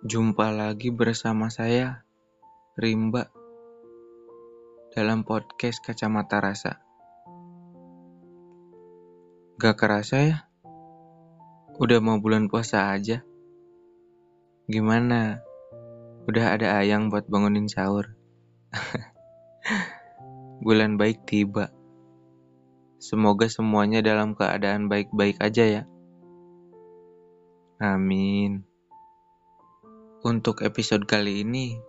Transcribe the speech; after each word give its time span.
Jumpa 0.00 0.48
lagi 0.48 0.88
bersama 0.88 1.52
saya, 1.52 2.08
Rimba, 2.72 3.28
dalam 4.96 5.28
podcast 5.28 5.84
Kacamata 5.84 6.40
Rasa. 6.40 6.80
Gak 9.60 9.76
kerasa 9.76 10.16
ya? 10.24 10.48
Udah 11.76 12.00
mau 12.00 12.16
bulan 12.16 12.48
puasa 12.48 12.88
aja. 12.90 13.20
Gimana? 14.66 15.44
Udah 16.24 16.56
ada 16.56 16.80
ayang 16.80 17.12
buat 17.12 17.28
bangunin 17.28 17.68
sahur. 17.68 18.16
bulan 20.64 20.96
baik 20.96 21.28
tiba. 21.28 21.79
Semoga 23.00 23.48
semuanya 23.48 24.04
dalam 24.04 24.36
keadaan 24.36 24.92
baik-baik 24.92 25.40
aja 25.40 25.64
ya. 25.64 25.82
Amin. 27.80 28.60
Untuk 30.20 30.60
episode 30.60 31.08
kali 31.08 31.40
ini, 31.40 31.80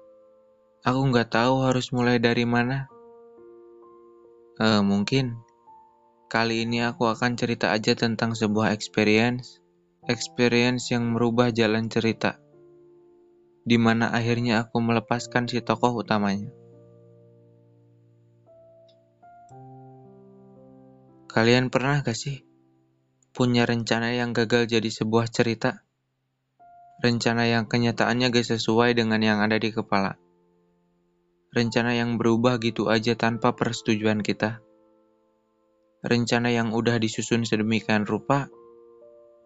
aku 0.88 1.12
nggak 1.12 1.36
tahu 1.36 1.68
harus 1.68 1.92
mulai 1.92 2.16
dari 2.16 2.48
mana. 2.48 2.88
Uh, 4.56 4.80
mungkin 4.80 5.36
kali 6.32 6.64
ini 6.64 6.80
aku 6.80 7.12
akan 7.12 7.36
cerita 7.36 7.76
aja 7.76 7.92
tentang 7.92 8.32
sebuah 8.32 8.72
experience, 8.72 9.60
experience 10.08 10.96
yang 10.96 11.12
merubah 11.12 11.52
jalan 11.52 11.92
cerita, 11.92 12.40
di 13.68 13.76
mana 13.76 14.16
akhirnya 14.16 14.64
aku 14.64 14.80
melepaskan 14.80 15.52
si 15.52 15.60
tokoh 15.60 15.92
utamanya. 15.92 16.61
Kalian 21.32 21.72
pernah 21.72 22.04
gak 22.04 22.12
sih 22.12 22.44
punya 23.32 23.64
rencana 23.64 24.12
yang 24.12 24.36
gagal 24.36 24.68
jadi 24.68 24.92
sebuah 24.92 25.32
cerita? 25.32 25.80
Rencana 27.00 27.48
yang 27.48 27.72
kenyataannya 27.72 28.36
gak 28.36 28.52
sesuai 28.52 29.00
dengan 29.00 29.24
yang 29.24 29.40
ada 29.40 29.56
di 29.56 29.72
kepala. 29.72 30.20
Rencana 31.56 31.96
yang 31.96 32.20
berubah 32.20 32.60
gitu 32.60 32.92
aja 32.92 33.16
tanpa 33.16 33.56
persetujuan 33.56 34.20
kita. 34.20 34.60
Rencana 36.04 36.52
yang 36.52 36.76
udah 36.76 37.00
disusun 37.00 37.48
sedemikian 37.48 38.04
rupa, 38.04 38.52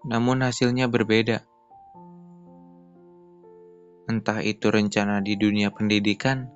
namun 0.10 0.42
hasilnya 0.42 0.90
berbeda. 0.90 1.46
Entah 4.10 4.42
itu 4.42 4.74
rencana 4.74 5.22
di 5.22 5.38
dunia 5.38 5.70
pendidikan, 5.70 6.50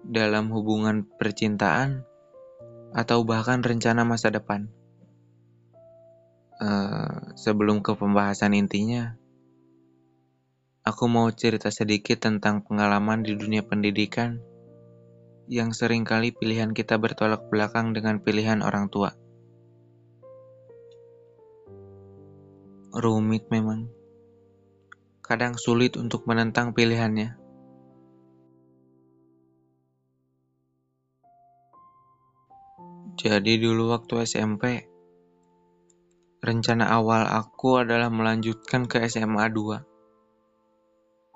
dalam 0.00 0.48
hubungan 0.48 1.04
percintaan, 1.04 2.08
atau 2.92 3.24
bahkan 3.24 3.60
rencana 3.60 4.06
masa 4.06 4.28
depan. 4.32 4.68
Uh, 6.58 7.32
sebelum 7.38 7.80
ke 7.82 7.94
pembahasan 7.94 8.50
intinya, 8.52 9.14
Aku 10.88 11.04
mau 11.04 11.28
cerita 11.28 11.68
sedikit 11.68 12.16
tentang 12.16 12.64
pengalaman 12.64 13.20
di 13.20 13.36
dunia 13.36 13.60
pendidikan 13.60 14.40
yang 15.44 15.76
sering 15.76 16.00
kali 16.00 16.32
pilihan 16.32 16.72
kita 16.72 16.96
bertolak 16.96 17.44
belakang 17.52 17.92
dengan 17.92 18.24
pilihan 18.24 18.64
orang 18.64 18.88
tua. 18.88 19.12
Rumit 22.96 23.52
memang. 23.52 23.92
Kadang 25.20 25.60
sulit 25.60 26.00
untuk 26.00 26.24
menentang 26.24 26.72
pilihannya. 26.72 27.36
Jadi 33.18 33.58
dulu 33.58 33.90
waktu 33.90 34.22
SMP, 34.22 34.86
rencana 36.38 36.86
awal 36.94 37.26
aku 37.26 37.82
adalah 37.82 38.14
melanjutkan 38.14 38.86
ke 38.86 39.02
SMA 39.10 39.50
2 39.50 39.88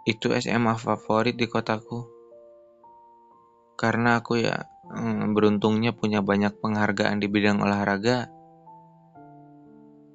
itu 0.02 0.34
SMA 0.34 0.74
favorit 0.78 1.38
di 1.38 1.46
kotaku. 1.46 2.06
Karena 3.78 4.18
aku 4.18 4.42
ya 4.42 4.66
hmm, 4.90 5.34
beruntungnya 5.34 5.94
punya 5.94 6.22
banyak 6.22 6.58
penghargaan 6.58 7.22
di 7.22 7.26
bidang 7.30 7.62
olahraga. 7.62 8.30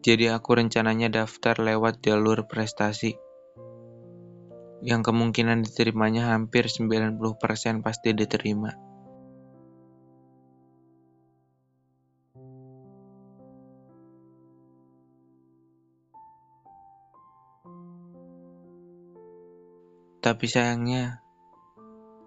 Jadi 0.04 0.32
aku 0.32 0.56
rencananya 0.56 1.12
daftar 1.12 1.60
lewat 1.60 2.00
jalur 2.00 2.48
prestasi. 2.48 3.20
Yang 4.84 5.12
kemungkinan 5.12 5.68
diterimanya 5.68 6.32
hampir 6.32 6.70
90% 6.70 7.20
pasti 7.84 8.16
diterima. 8.16 8.87
Tapi 20.28 20.44
sayangnya, 20.44 21.24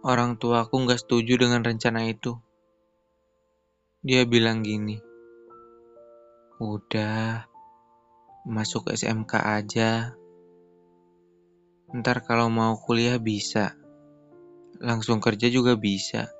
orang 0.00 0.41
tua 0.41 0.65
aku 0.65 0.72
nggak 0.88 1.05
setuju 1.05 1.37
dengan 1.37 1.61
rencana 1.61 2.09
itu. 2.09 2.33
Dia 4.00 4.25
bilang 4.25 4.65
gini, 4.65 4.97
udah 6.65 7.44
masuk 8.49 8.88
SMK 8.88 9.37
aja. 9.37 10.16
Ntar 11.93 12.25
kalau 12.25 12.49
mau 12.49 12.72
kuliah 12.81 13.21
bisa, 13.21 13.77
langsung 14.81 15.21
kerja 15.21 15.53
juga 15.53 15.77
bisa. 15.77 16.32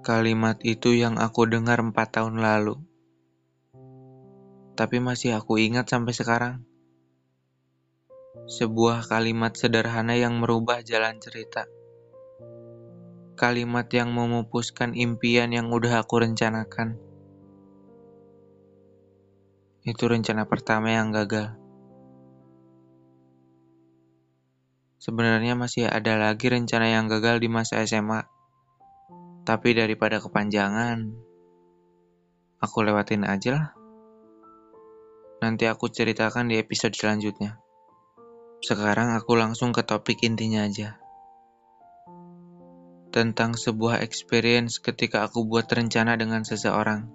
Kalimat 0.00 0.56
itu 0.64 0.96
yang 0.96 1.20
aku 1.20 1.44
dengar 1.44 1.84
empat 1.84 2.16
tahun 2.16 2.40
lalu 2.40 2.80
tapi 4.72 5.04
masih 5.04 5.36
aku 5.36 5.60
ingat 5.60 5.88
sampai 5.88 6.16
sekarang. 6.16 6.54
Sebuah 8.48 9.04
kalimat 9.06 9.52
sederhana 9.52 10.16
yang 10.16 10.40
merubah 10.40 10.80
jalan 10.80 11.20
cerita. 11.20 11.68
Kalimat 13.36 13.88
yang 13.92 14.12
memupuskan 14.12 14.96
impian 14.96 15.52
yang 15.52 15.68
udah 15.68 16.00
aku 16.00 16.24
rencanakan. 16.24 16.96
Itu 19.82 20.08
rencana 20.08 20.46
pertama 20.48 20.94
yang 20.94 21.12
gagal. 21.12 21.58
Sebenarnya 25.02 25.58
masih 25.58 25.90
ada 25.90 26.14
lagi 26.14 26.46
rencana 26.46 26.86
yang 26.86 27.10
gagal 27.10 27.42
di 27.42 27.50
masa 27.50 27.82
SMA. 27.82 28.22
Tapi 29.42 29.74
daripada 29.74 30.22
kepanjangan, 30.22 31.10
aku 32.62 32.78
lewatin 32.86 33.26
aja 33.26 33.50
lah. 33.58 33.81
Nanti 35.42 35.66
aku 35.66 35.90
ceritakan 35.90 36.54
di 36.54 36.62
episode 36.62 36.94
selanjutnya. 36.94 37.58
Sekarang 38.62 39.18
aku 39.18 39.34
langsung 39.34 39.74
ke 39.74 39.82
topik 39.82 40.22
intinya 40.22 40.62
aja. 40.62 41.02
Tentang 43.10 43.58
sebuah 43.58 44.06
experience 44.06 44.78
ketika 44.78 45.26
aku 45.26 45.42
buat 45.42 45.66
rencana 45.66 46.14
dengan 46.14 46.46
seseorang. 46.46 47.10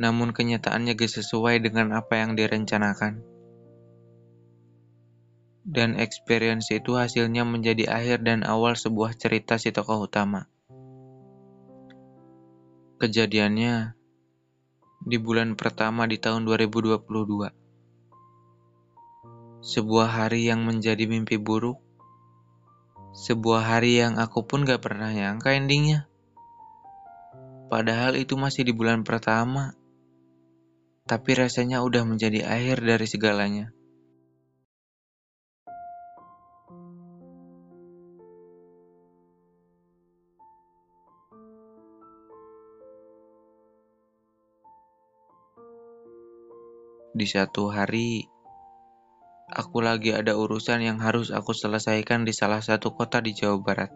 Namun 0.00 0.32
kenyataannya 0.32 0.96
gak 0.96 1.12
sesuai 1.12 1.60
dengan 1.60 1.92
apa 1.92 2.24
yang 2.24 2.40
direncanakan. 2.40 3.20
Dan 5.68 6.00
experience 6.00 6.72
itu 6.72 6.96
hasilnya 6.96 7.44
menjadi 7.44 7.92
akhir 8.00 8.24
dan 8.24 8.48
awal 8.48 8.80
sebuah 8.80 9.12
cerita 9.20 9.60
si 9.60 9.76
tokoh 9.76 10.08
utama. 10.08 10.48
Kejadiannya 12.96 14.01
di 15.02 15.18
bulan 15.18 15.58
pertama 15.58 16.06
di 16.06 16.14
tahun 16.14 16.46
2022. 16.46 17.50
Sebuah 19.62 20.08
hari 20.08 20.46
yang 20.46 20.62
menjadi 20.62 21.10
mimpi 21.10 21.42
buruk. 21.42 21.82
Sebuah 23.10 23.66
hari 23.66 23.98
yang 23.98 24.22
aku 24.22 24.46
pun 24.46 24.62
gak 24.62 24.78
pernah 24.78 25.10
nyangka 25.10 25.58
endingnya. 25.58 26.06
Padahal 27.66 28.14
itu 28.14 28.38
masih 28.38 28.62
di 28.62 28.70
bulan 28.70 29.02
pertama. 29.02 29.74
Tapi 31.02 31.30
rasanya 31.34 31.82
udah 31.82 32.06
menjadi 32.06 32.46
akhir 32.46 32.86
dari 32.86 33.06
segalanya. 33.10 33.74
Di 47.12 47.28
satu 47.28 47.68
hari, 47.68 48.24
aku 49.52 49.84
lagi 49.84 50.16
ada 50.16 50.32
urusan 50.32 50.80
yang 50.80 50.96
harus 50.96 51.28
aku 51.28 51.52
selesaikan 51.52 52.24
di 52.24 52.32
salah 52.32 52.64
satu 52.64 52.96
kota 52.96 53.20
di 53.20 53.36
Jawa 53.36 53.60
Barat. 53.60 53.92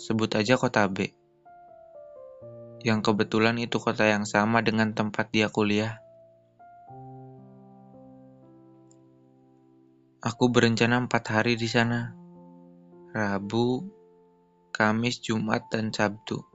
Sebut 0.00 0.32
aja 0.40 0.56
kota 0.56 0.88
B. 0.88 1.12
Yang 2.80 3.12
kebetulan 3.12 3.60
itu 3.60 3.76
kota 3.76 4.08
yang 4.08 4.24
sama 4.24 4.64
dengan 4.64 4.96
tempat 4.96 5.28
dia 5.28 5.52
kuliah. 5.52 6.00
Aku 10.24 10.48
berencana 10.48 10.96
empat 11.04 11.28
hari 11.28 11.60
di 11.60 11.68
sana. 11.68 12.16
Rabu, 13.12 13.84
Kamis, 14.72 15.20
Jumat, 15.20 15.68
dan 15.68 15.92
Sabtu. 15.92 16.49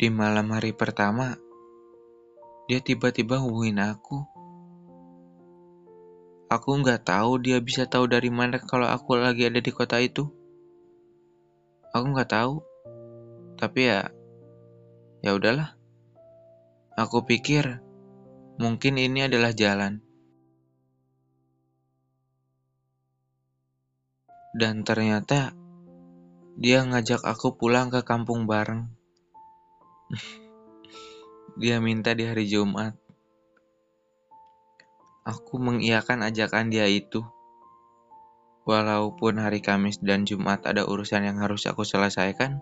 Di 0.00 0.08
malam 0.08 0.48
hari 0.56 0.72
pertama, 0.72 1.36
dia 2.64 2.80
tiba-tiba 2.80 3.36
hubungin 3.36 3.84
aku. 3.84 4.24
Aku 6.48 6.80
nggak 6.80 7.04
tahu 7.04 7.36
dia 7.36 7.60
bisa 7.60 7.84
tahu 7.84 8.08
dari 8.08 8.32
mana 8.32 8.56
kalau 8.64 8.88
aku 8.88 9.20
lagi 9.20 9.52
ada 9.52 9.60
di 9.60 9.68
kota 9.68 10.00
itu. 10.00 10.24
Aku 11.92 12.16
nggak 12.16 12.32
tahu, 12.32 12.64
tapi 13.60 13.92
ya, 13.92 14.08
ya 15.20 15.36
udahlah. 15.36 15.76
Aku 16.96 17.28
pikir 17.28 17.84
mungkin 18.56 18.96
ini 18.96 19.28
adalah 19.28 19.52
jalan. 19.52 20.00
Dan 24.56 24.80
ternyata 24.80 25.52
dia 26.56 26.88
ngajak 26.88 27.20
aku 27.20 27.52
pulang 27.60 27.92
ke 27.92 28.00
kampung 28.00 28.48
bareng. 28.48 28.99
dia 31.60 31.78
minta 31.78 32.10
di 32.18 32.26
hari 32.26 32.50
Jumat. 32.50 32.98
Aku 35.22 35.62
mengiyakan 35.62 36.26
ajakan 36.26 36.66
dia 36.72 36.90
itu. 36.90 37.22
Walaupun 38.66 39.38
hari 39.38 39.62
Kamis 39.62 40.02
dan 40.02 40.26
Jumat 40.26 40.66
ada 40.66 40.82
urusan 40.82 41.22
yang 41.22 41.38
harus 41.38 41.64
aku 41.70 41.86
selesaikan, 41.86 42.58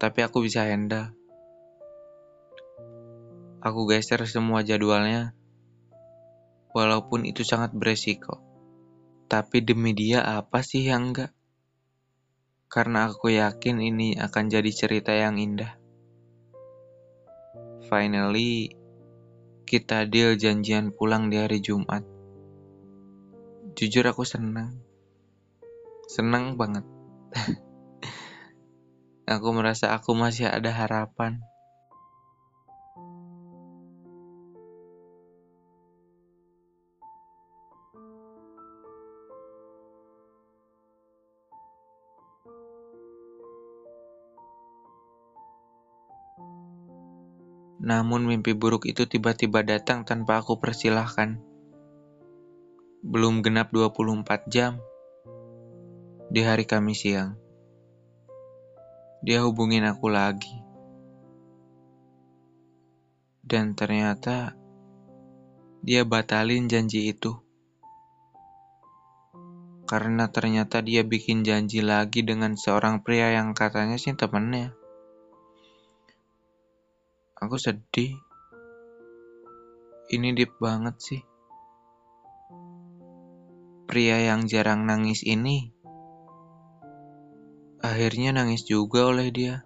tapi 0.00 0.24
aku 0.24 0.40
bisa 0.44 0.64
handle. 0.64 1.12
Aku 3.60 3.84
geser 3.88 4.24
semua 4.24 4.64
jadwalnya, 4.64 5.36
walaupun 6.72 7.28
itu 7.28 7.44
sangat 7.44 7.72
beresiko. 7.76 8.40
Tapi 9.26 9.64
demi 9.64 9.92
dia 9.96 10.22
apa 10.22 10.60
sih 10.64 10.86
yang 10.86 11.12
enggak? 11.12 11.35
Karena 12.66 13.06
aku 13.06 13.30
yakin 13.30 13.78
ini 13.78 14.18
akan 14.18 14.50
jadi 14.50 14.70
cerita 14.74 15.14
yang 15.14 15.38
indah. 15.38 15.78
Finally, 17.86 18.74
kita 19.66 20.06
deal 20.06 20.34
janjian 20.34 20.90
pulang 20.90 21.30
di 21.30 21.38
hari 21.38 21.62
Jumat. 21.62 22.02
Jujur 23.78 24.02
aku 24.10 24.26
senang. 24.26 24.82
Senang 26.10 26.58
banget. 26.58 26.82
aku 29.34 29.48
merasa 29.54 29.94
aku 29.94 30.18
masih 30.18 30.50
ada 30.50 30.74
harapan. 30.74 31.46
Namun 47.86 48.26
mimpi 48.26 48.50
buruk 48.50 48.90
itu 48.90 49.06
tiba-tiba 49.06 49.62
datang 49.62 50.02
tanpa 50.02 50.42
aku 50.42 50.58
persilahkan. 50.58 51.38
Belum 53.06 53.46
genap 53.46 53.70
24 53.70 54.50
jam. 54.50 54.82
Di 56.26 56.42
hari 56.42 56.66
Kamis 56.66 57.06
siang. 57.06 57.38
Dia 59.22 59.46
hubungin 59.46 59.86
aku 59.86 60.10
lagi. 60.10 60.50
Dan 63.46 63.78
ternyata 63.78 64.58
dia 65.80 66.02
batalin 66.02 66.66
janji 66.66 67.14
itu. 67.14 67.38
Karena 69.86 70.26
ternyata 70.26 70.82
dia 70.82 71.06
bikin 71.06 71.46
janji 71.46 71.78
lagi 71.78 72.26
dengan 72.26 72.58
seorang 72.58 73.06
pria 73.06 73.30
yang 73.30 73.54
katanya 73.54 73.94
sih 73.94 74.18
temennya. 74.18 74.74
Aku 77.36 77.60
sedih. 77.60 78.16
Ini 80.08 80.32
deep 80.32 80.56
banget 80.58 80.96
sih. 80.98 81.22
Pria 83.86 84.18
yang 84.24 84.48
jarang 84.50 84.88
nangis 84.88 85.22
ini 85.22 85.76
akhirnya 87.86 88.34
nangis 88.34 88.66
juga 88.66 89.06
oleh 89.06 89.30
dia. 89.30 89.62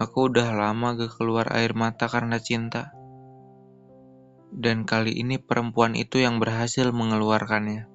Aku 0.00 0.32
udah 0.32 0.48
lama 0.56 0.96
gak 0.96 1.12
keluar 1.20 1.52
air 1.52 1.76
mata 1.76 2.08
karena 2.08 2.40
cinta. 2.40 2.96
Dan 4.48 4.88
kali 4.88 5.12
ini 5.12 5.36
perempuan 5.36 5.92
itu 5.92 6.24
yang 6.24 6.40
berhasil 6.40 6.88
mengeluarkannya. 6.88 7.91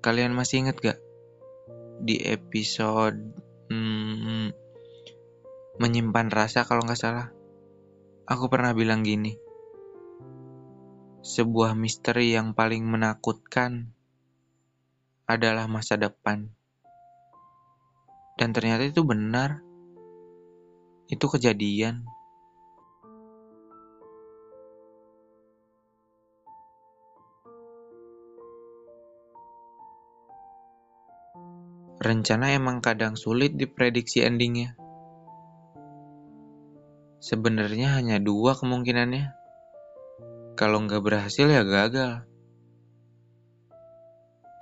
Kalian 0.00 0.32
masih 0.32 0.64
ingat 0.64 0.80
gak? 0.80 0.98
Di 2.00 2.24
episode 2.24 3.20
hmm, 3.68 4.48
menyimpan 5.76 6.28
rasa 6.32 6.64
kalau 6.64 6.88
nggak 6.88 6.96
salah, 6.96 7.28
aku 8.24 8.48
pernah 8.48 8.72
bilang 8.72 9.04
gini. 9.04 9.36
Sebuah 11.20 11.76
misteri 11.76 12.32
yang 12.32 12.56
paling 12.56 12.80
menakutkan 12.88 13.92
adalah 15.28 15.68
masa 15.68 16.00
depan. 16.00 16.48
Dan 18.40 18.56
ternyata 18.56 18.88
itu 18.88 19.04
benar. 19.04 19.60
Itu 21.12 21.28
kejadian. 21.28 22.08
Rencana 32.00 32.56
emang 32.56 32.80
kadang 32.80 33.12
sulit 33.12 33.60
diprediksi 33.60 34.24
endingnya. 34.24 34.72
Sebenarnya 37.20 37.92
hanya 37.92 38.16
dua 38.16 38.56
kemungkinannya. 38.56 39.28
Kalau 40.56 40.80
nggak 40.80 41.04
berhasil 41.04 41.44
ya 41.44 41.60
gagal. 41.60 42.24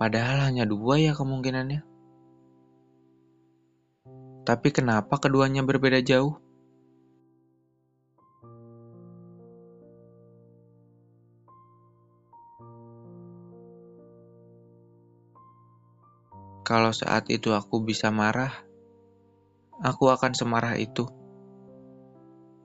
Padahal 0.03 0.51
hanya 0.51 0.67
dua 0.67 0.99
ya 0.99 1.15
kemungkinannya. 1.15 1.87
Tapi 4.43 4.69
kenapa 4.75 5.23
keduanya 5.23 5.63
berbeda 5.63 6.03
jauh? 6.03 6.43
Kalau 16.69 16.93
saat 16.93 17.33
itu 17.33 17.57
aku 17.57 17.81
bisa 17.81 18.13
marah, 18.13 18.53
aku 19.81 20.13
akan 20.13 20.37
semarah 20.37 20.77
itu. 20.77 21.09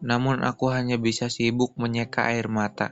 Namun 0.04 0.44
aku 0.44 0.68
hanya 0.76 1.00
bisa 1.00 1.32
sibuk 1.32 1.72
menyeka 1.80 2.28
air 2.28 2.52
mata. 2.52 2.92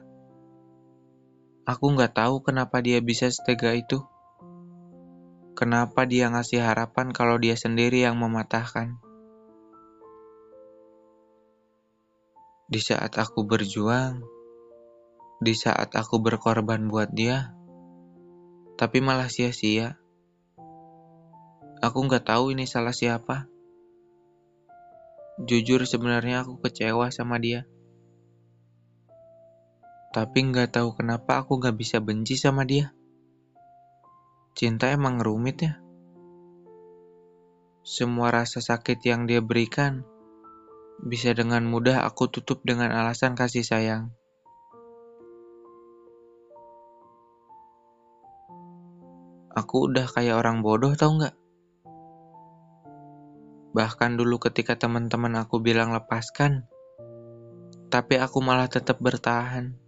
Aku 1.67 1.91
nggak 1.91 2.15
tahu 2.15 2.39
kenapa 2.39 2.79
dia 2.79 3.03
bisa 3.03 3.27
setega 3.27 3.75
itu. 3.75 3.99
Kenapa 5.51 6.07
dia 6.07 6.31
ngasih 6.31 6.63
harapan 6.63 7.11
kalau 7.11 7.35
dia 7.35 7.59
sendiri 7.59 8.07
yang 8.07 8.15
mematahkan. 8.15 8.95
Di 12.71 12.79
saat 12.79 13.19
aku 13.19 13.43
berjuang, 13.43 14.23
di 15.43 15.51
saat 15.59 15.91
aku 15.91 16.23
berkorban 16.23 16.87
buat 16.87 17.11
dia, 17.11 17.51
tapi 18.79 19.03
malah 19.03 19.27
sia-sia. 19.27 20.00
Aku 21.81 22.05
nggak 22.05 22.29
tahu 22.29 22.53
ini 22.53 22.69
salah 22.69 22.93
siapa. 22.93 23.49
Jujur 25.41 25.81
sebenarnya 25.89 26.45
aku 26.45 26.61
kecewa 26.61 27.09
sama 27.09 27.41
dia. 27.41 27.65
Tapi 30.13 30.45
nggak 30.45 30.77
tahu 30.77 30.93
kenapa 30.93 31.41
aku 31.41 31.57
nggak 31.57 31.73
bisa 31.73 31.97
benci 31.97 32.37
sama 32.37 32.69
dia. 32.69 32.93
Cinta 34.53 34.93
emang 34.93 35.25
rumit 35.25 35.57
ya. 35.57 35.81
Semua 37.81 38.29
rasa 38.29 38.61
sakit 38.61 39.01
yang 39.01 39.25
dia 39.25 39.41
berikan 39.41 40.05
bisa 41.01 41.33
dengan 41.33 41.65
mudah 41.65 42.05
aku 42.05 42.29
tutup 42.29 42.61
dengan 42.61 42.93
alasan 42.93 43.33
kasih 43.33 43.65
sayang. 43.65 44.13
Aku 49.57 49.89
udah 49.89 50.05
kayak 50.05 50.37
orang 50.37 50.61
bodoh 50.61 50.93
tau 50.93 51.17
nggak? 51.17 51.40
Bahkan 53.71 54.19
dulu 54.19 54.35
ketika 54.35 54.75
teman-teman 54.75 55.31
aku 55.39 55.63
bilang 55.63 55.95
lepaskan, 55.95 56.67
tapi 57.87 58.19
aku 58.19 58.43
malah 58.43 58.67
tetap 58.67 58.99
bertahan. 58.99 59.79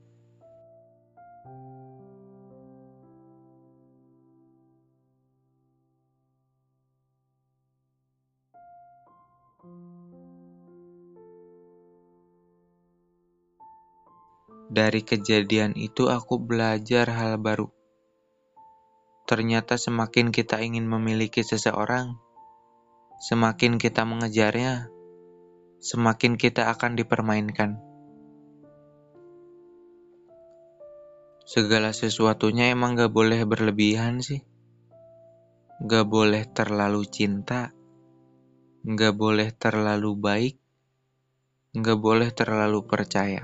Dari 14.74 15.06
kejadian 15.06 15.78
itu 15.78 16.10
aku 16.10 16.42
belajar 16.42 17.06
hal 17.12 17.38
baru. 17.38 17.70
Ternyata 19.30 19.78
semakin 19.78 20.34
kita 20.34 20.66
ingin 20.66 20.90
memiliki 20.90 21.46
seseorang, 21.46 22.18
semakin 23.20 23.78
kita 23.78 24.08
mengejarnya, 24.08 24.88
semakin 25.84 26.40
kita 26.40 26.72
akan 26.72 26.96
dipermainkan. 26.96 27.82
Segala 31.44 31.92
sesuatunya 31.92 32.72
emang 32.72 32.96
gak 32.96 33.12
boleh 33.12 33.44
berlebihan 33.44 34.24
sih. 34.24 34.42
Gak 35.84 36.08
boleh 36.08 36.48
terlalu 36.48 37.04
cinta, 37.04 37.76
gak 38.88 39.14
boleh 39.20 39.52
terlalu 39.52 40.16
baik, 40.16 40.56
gak 41.76 42.00
boleh 42.00 42.32
terlalu 42.32 42.80
percaya. 42.88 43.44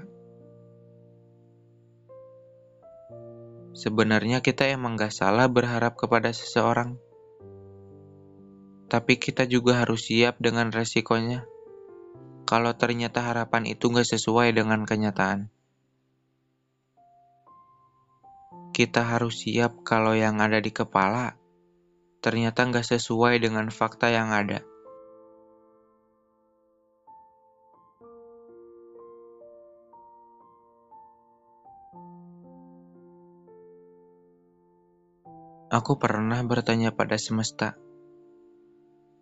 Sebenarnya 3.75 4.39
kita 4.39 4.67
emang 4.71 4.95
gak 4.95 5.11
salah 5.11 5.51
berharap 5.51 5.99
kepada 5.99 6.31
seseorang. 6.31 7.08
Tapi 8.89 9.21
kita 9.21 9.45
juga 9.45 9.85
harus 9.85 10.09
siap 10.09 10.41
dengan 10.41 10.73
resikonya. 10.73 11.45
Kalau 12.49 12.73
ternyata 12.73 13.21
harapan 13.21 13.69
itu 13.69 13.93
gak 13.93 14.09
sesuai 14.09 14.57
dengan 14.57 14.81
kenyataan. 14.83 15.53
Kita 18.73 19.05
harus 19.05 19.45
siap 19.45 19.85
kalau 19.85 20.17
yang 20.17 20.41
ada 20.41 20.57
di 20.57 20.73
kepala 20.73 21.39
ternyata 22.19 22.67
gak 22.67 22.83
sesuai 22.83 23.39
dengan 23.39 23.71
fakta 23.71 24.11
yang 24.11 24.31
ada. 24.35 24.59
Aku 35.69 36.01
pernah 36.01 36.41
bertanya 36.41 36.89
pada 36.89 37.13
semesta, 37.21 37.77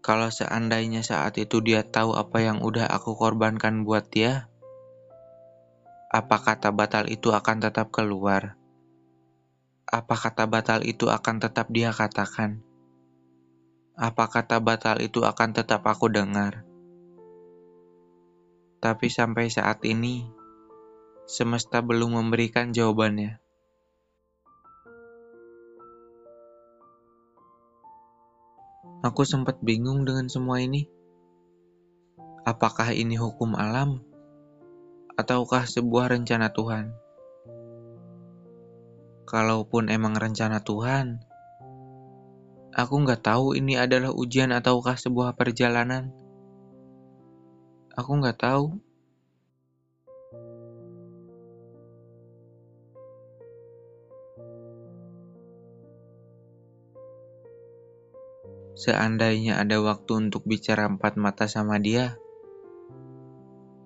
kalau 0.08 0.32
seandainya 0.32 1.04
saat 1.04 1.36
itu 1.36 1.60
dia 1.60 1.84
tahu 1.84 2.16
apa 2.16 2.40
yang 2.40 2.64
udah 2.64 2.88
aku 2.88 3.20
korbankan 3.20 3.84
buat 3.84 4.08
dia, 4.08 4.48
apa 6.08 6.40
kata 6.40 6.72
batal 6.72 7.12
itu 7.12 7.36
akan 7.36 7.60
tetap 7.60 7.92
keluar? 7.92 8.56
Apa 9.84 10.16
kata 10.16 10.48
batal 10.48 10.88
itu 10.88 11.12
akan 11.12 11.44
tetap 11.44 11.68
dia 11.76 11.92
katakan? 11.92 12.64
Apa 14.00 14.32
kata 14.32 14.64
batal 14.64 15.04
itu 15.04 15.28
akan 15.28 15.52
tetap 15.52 15.84
aku 15.84 16.08
dengar? 16.08 16.64
Tapi 18.80 19.12
sampai 19.12 19.52
saat 19.52 19.84
ini, 19.84 20.24
semesta 21.28 21.84
belum 21.84 22.16
memberikan 22.16 22.72
jawabannya. 22.72 23.44
Aku 29.06 29.22
sempat 29.22 29.62
bingung 29.62 30.10
dengan 30.10 30.26
semua 30.26 30.58
ini. 30.58 30.90
Apakah 32.50 32.90
ini 32.98 33.14
hukum 33.14 33.54
alam? 33.54 34.02
Ataukah 35.14 35.70
sebuah 35.70 36.18
rencana 36.18 36.50
Tuhan? 36.50 36.90
Kalaupun 39.30 39.94
emang 39.94 40.18
rencana 40.18 40.64
Tuhan, 40.64 41.22
aku 42.74 42.96
nggak 43.06 43.22
tahu 43.22 43.54
ini 43.54 43.78
adalah 43.78 44.10
ujian 44.16 44.50
ataukah 44.50 44.98
sebuah 44.98 45.38
perjalanan. 45.38 46.10
Aku 47.94 48.18
nggak 48.18 48.40
tahu. 48.40 48.87
Seandainya 58.78 59.58
ada 59.58 59.82
waktu 59.82 60.30
untuk 60.30 60.46
bicara 60.46 60.86
empat 60.86 61.18
mata 61.18 61.50
sama 61.50 61.82
dia, 61.82 62.14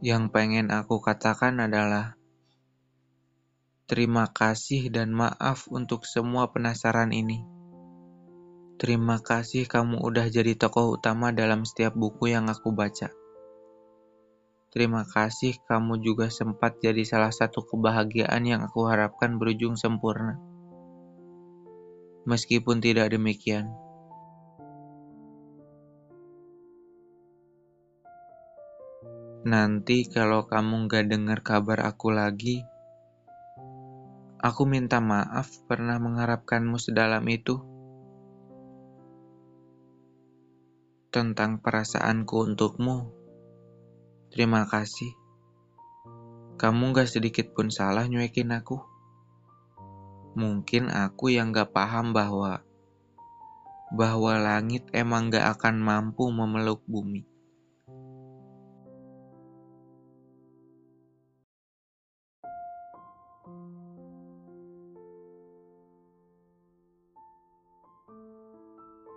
yang 0.03 0.27
pengen 0.27 0.67
aku 0.67 0.99
katakan 0.99 1.63
adalah 1.63 2.19
terima 3.87 4.27
kasih 4.27 4.91
dan 4.91 5.15
maaf 5.15 5.71
untuk 5.71 6.03
semua 6.03 6.51
penasaran 6.51 7.15
ini. 7.15 7.39
Terima 8.75 9.23
kasih 9.23 9.63
kamu 9.63 10.03
udah 10.03 10.27
jadi 10.27 10.59
tokoh 10.59 10.99
utama 10.99 11.31
dalam 11.31 11.63
setiap 11.63 11.95
buku 11.95 12.35
yang 12.35 12.51
aku 12.51 12.75
baca. 12.75 13.15
Terima 14.75 15.07
kasih 15.07 15.55
kamu 15.71 16.03
juga 16.03 16.27
sempat 16.27 16.83
jadi 16.83 17.07
salah 17.07 17.31
satu 17.31 17.63
kebahagiaan 17.63 18.43
yang 18.43 18.59
aku 18.67 18.91
harapkan 18.91 19.39
berujung 19.39 19.79
sempurna. 19.79 20.35
Meskipun 22.27 22.83
tidak 22.83 23.15
demikian, 23.15 23.71
Nanti 29.41 30.05
kalau 30.05 30.45
kamu 30.45 30.85
gak 30.85 31.09
dengar 31.09 31.41
kabar 31.41 31.89
aku 31.89 32.13
lagi, 32.13 32.61
aku 34.37 34.69
minta 34.69 35.01
maaf 35.01 35.49
pernah 35.65 35.97
mengharapkanmu 35.97 36.77
sedalam 36.77 37.25
itu. 37.25 37.57
Tentang 41.09 41.57
perasaanku 41.57 42.53
untukmu, 42.53 43.09
terima 44.29 44.69
kasih. 44.69 45.09
Kamu 46.61 46.93
gak 46.93 47.09
sedikit 47.09 47.49
pun 47.57 47.73
salah 47.73 48.05
nyuekin 48.05 48.53
aku. 48.53 48.77
Mungkin 50.37 50.93
aku 50.93 51.33
yang 51.33 51.49
gak 51.49 51.73
paham 51.73 52.13
bahwa 52.13 52.61
bahwa 53.89 54.37
langit 54.37 54.85
emang 54.93 55.33
gak 55.33 55.57
akan 55.57 55.81
mampu 55.81 56.29
memeluk 56.29 56.85
bumi. 56.85 57.30